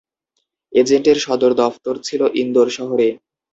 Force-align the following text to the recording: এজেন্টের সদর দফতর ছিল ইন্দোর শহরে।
এজেন্টের 0.73 1.17
সদর 1.19 1.51
দফতর 1.61 1.95
ছিল 2.07 2.21
ইন্দোর 2.41 2.67
শহরে। 2.77 3.07